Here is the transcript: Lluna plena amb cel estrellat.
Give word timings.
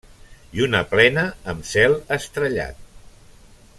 Lluna 0.59 0.79
plena 0.93 1.25
amb 1.53 1.69
cel 1.73 1.95
estrellat. 2.17 2.81